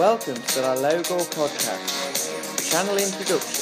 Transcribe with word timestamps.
Welcome 0.00 0.36
to 0.36 0.60
the 0.62 0.76
Logo 0.76 1.18
Podcast, 1.28 2.70
channel 2.70 2.96
introduction. 2.96 3.60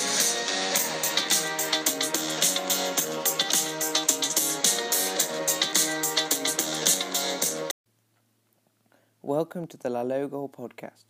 Welcome 9.21 9.67
to 9.67 9.77
the 9.77 9.91
La 9.91 10.03
Logo 10.03 10.47
podcast. 10.47 11.07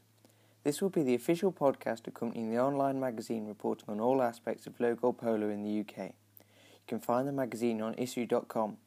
This 0.64 0.80
will 0.80 0.88
be 0.88 1.02
the 1.02 1.14
official 1.14 1.52
podcast 1.52 2.06
accompanying 2.06 2.50
the 2.50 2.58
online 2.62 2.98
magazine 2.98 3.46
reporting 3.46 3.90
on 3.90 4.00
all 4.00 4.22
aspects 4.22 4.66
of 4.66 4.80
logo 4.80 5.12
polo 5.12 5.50
in 5.50 5.62
the 5.62 5.80
UK. 5.80 6.06
You 6.06 6.86
can 6.86 7.00
find 7.00 7.28
the 7.28 7.32
magazine 7.32 7.82
on 7.82 7.94
issuu.com. 7.96 8.78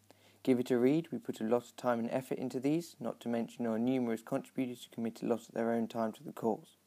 Give 0.43 0.59
it 0.59 0.71
a 0.71 0.79
read. 0.79 1.09
We 1.11 1.19
put 1.19 1.39
a 1.39 1.43
lot 1.43 1.65
of 1.65 1.75
time 1.75 1.99
and 1.99 2.09
effort 2.09 2.39
into 2.39 2.59
these, 2.59 2.95
not 2.99 3.19
to 3.21 3.29
mention 3.29 3.67
our 3.67 3.77
numerous 3.77 4.23
contributors 4.23 4.83
who 4.83 4.95
commit 4.95 5.21
a 5.21 5.27
lot 5.27 5.47
of 5.47 5.53
their 5.53 5.71
own 5.71 5.87
time 5.87 6.11
to 6.13 6.23
the 6.23 6.31
cause. 6.31 6.77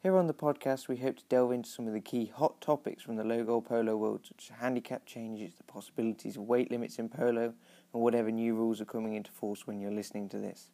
Here 0.00 0.16
on 0.16 0.28
the 0.28 0.34
podcast, 0.34 0.86
we 0.86 0.98
hope 0.98 1.16
to 1.16 1.24
delve 1.28 1.50
into 1.50 1.68
some 1.68 1.88
of 1.88 1.92
the 1.92 2.00
key 2.00 2.26
hot 2.32 2.60
topics 2.60 3.02
from 3.02 3.16
the 3.16 3.24
logo 3.24 3.60
polo 3.60 3.96
world, 3.96 4.20
such 4.28 4.48
as 4.48 4.60
handicap 4.60 5.06
changes, 5.06 5.56
the 5.56 5.64
possibilities 5.64 6.36
of 6.36 6.44
weight 6.44 6.70
limits 6.70 7.00
in 7.00 7.08
polo, 7.08 7.52
and 7.92 8.02
whatever 8.02 8.30
new 8.30 8.54
rules 8.54 8.80
are 8.80 8.84
coming 8.84 9.14
into 9.14 9.32
force 9.32 9.66
when 9.66 9.80
you're 9.80 9.90
listening 9.90 10.28
to 10.28 10.38
this. 10.38 10.70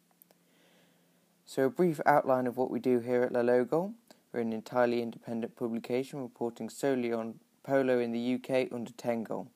So, 1.43 1.63
a 1.63 1.69
brief 1.71 1.99
outline 2.05 2.45
of 2.45 2.55
what 2.55 2.69
we 2.69 2.79
do 2.79 2.99
here 2.99 3.23
at 3.23 3.31
La 3.31 3.41
Logo. 3.41 3.95
We're 4.31 4.41
an 4.41 4.53
entirely 4.53 5.01
independent 5.01 5.55
publication 5.55 6.21
reporting 6.21 6.69
solely 6.69 7.11
on 7.11 7.39
polo 7.63 7.97
in 7.97 8.11
the 8.11 8.35
UK 8.35 8.71
under 8.71 8.91
10 8.91 9.23
goal. 9.23 9.47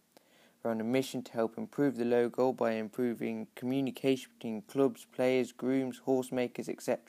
We're 0.62 0.72
on 0.72 0.82
a 0.82 0.84
mission 0.84 1.22
to 1.24 1.32
help 1.32 1.58
improve 1.58 1.96
the 1.96 2.04
logo 2.04 2.52
by 2.52 2.74
improving 2.74 3.48
communication 3.56 4.32
between 4.38 4.62
clubs, 4.64 5.06
players, 5.06 5.54
grooms, 5.54 6.00
horse 6.00 6.34
makers, 6.34 6.68
etc. 6.68 7.00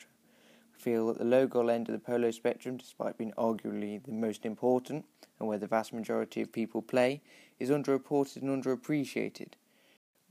We 0.73 0.79
feel 0.79 1.07
that 1.07 1.17
the 1.17 1.25
logo 1.25 1.67
end 1.67 1.89
of 1.89 1.93
the 1.93 1.99
polo 1.99 2.31
spectrum, 2.31 2.77
despite 2.77 3.17
being 3.17 3.33
arguably 3.37 4.01
the 4.01 4.13
most 4.13 4.45
important 4.45 5.03
and 5.37 5.49
where 5.49 5.57
the 5.57 5.67
vast 5.67 5.91
majority 5.91 6.41
of 6.41 6.53
people 6.53 6.81
play, 6.81 7.21
is 7.59 7.69
underreported 7.69 8.37
and 8.37 8.63
underappreciated. 8.63 9.49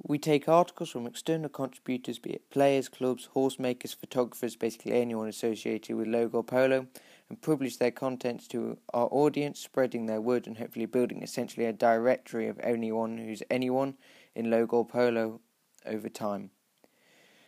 We 0.03 0.19
take 0.19 0.49
articles 0.49 0.89
from 0.89 1.07
external 1.07 1.51
contributors, 1.51 2.19
be 2.19 2.31
it 2.31 2.49
players, 2.49 2.89
clubs, 2.89 3.27
horse 3.27 3.59
makers, 3.59 3.93
photographers, 3.93 4.57
basically 4.57 4.93
anyone 4.93 5.29
associated 5.29 5.95
with 5.95 6.09
logo 6.09 6.43
polo, 6.43 6.87
and 7.31 7.41
publish 7.41 7.77
their 7.77 7.93
contents 7.93 8.49
to 8.49 8.77
our 8.93 9.09
audience, 9.11 9.61
spreading 9.61 10.07
their 10.07 10.21
word 10.21 10.47
and 10.49 10.59
hopefully 10.59 10.85
building 10.85 11.23
essentially 11.23 11.65
a 11.65 11.73
directory 11.73 12.49
of 12.49 12.59
anyone 12.59 13.17
who's 13.17 13.43
anyone 13.49 13.95
in 14.35 14.51
logo 14.51 14.83
polo 14.83 15.41
over 15.87 16.09
time. 16.09 16.51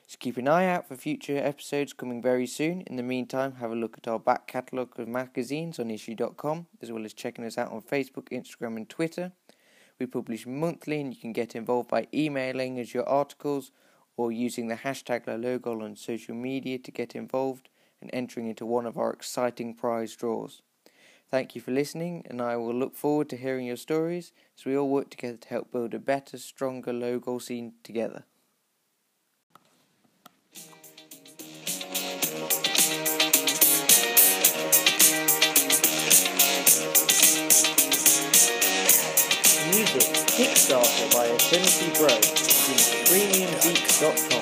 So 0.07 0.17
keep 0.21 0.37
an 0.37 0.47
eye 0.47 0.67
out 0.67 0.87
for 0.87 0.97
future 0.97 1.37
episodes 1.37 1.93
coming 1.93 2.23
very 2.23 2.47
soon. 2.47 2.83
In 2.83 2.97
the 2.97 3.03
meantime, 3.03 3.57
have 3.57 3.73
a 3.73 3.77
look 3.77 3.99
at 3.99 4.07
our 4.07 4.19
back 4.21 4.47
catalogue 4.47 4.99
of 5.01 5.09
magazines 5.09 5.79
on 5.79 5.89
issuu.com, 5.89 6.67
as 6.81 6.93
well 6.93 7.05
as 7.05 7.13
checking 7.13 7.45
us 7.45 7.59
out 7.59 7.73
on 7.73 7.83
Facebook, 7.83 8.29
Instagram, 8.31 8.77
and 8.77 8.89
Twitter. 8.89 9.33
We 9.99 10.07
publish 10.07 10.47
monthly, 10.47 11.01
and 11.01 11.15
you 11.15 11.21
can 11.21 11.33
get 11.33 11.57
involved 11.57 11.89
by 11.89 12.09
emailing 12.15 12.79
us 12.79 12.95
your 12.95 13.09
articles 13.09 13.73
or 14.17 14.31
using 14.31 14.69
the 14.69 14.77
hashtag 14.77 15.25
LaLogo 15.25 15.83
on 15.83 15.97
social 15.97 16.35
media 16.35 16.79
to 16.79 16.91
get 16.91 17.17
involved 17.17 17.71
and 18.03 18.11
entering 18.13 18.49
into 18.49 18.67
one 18.67 18.85
of 18.85 18.99
our 18.99 19.13
exciting 19.13 19.75
prize 19.75 20.15
draws. 20.15 20.61
Thank 21.31 21.55
you 21.55 21.63
for 21.63 21.71
listening, 21.71 22.27
and 22.29 22.43
I 22.43 22.57
will 22.57 22.75
look 22.75 22.95
forward 22.95 23.31
to 23.31 23.39
hearing 23.39 23.65
your 23.65 23.77
stories 23.77 24.33
as 24.59 24.67
we 24.67 24.77
all 24.77 24.91
work 24.91 25.09
together 25.09 25.39
to 25.39 25.49
help 25.49 25.73
build 25.73 25.95
a 25.95 25.99
better, 25.99 26.37
stronger 26.37 26.93
logo 26.93 27.39
scene 27.39 27.73
together. 27.83 28.25
Music 39.71 40.03
Kickstarter 40.37 41.15
by 41.15 41.25
Affinity 41.27 41.99
Bro 41.99 42.43
premiumbeats.com. 43.13 44.42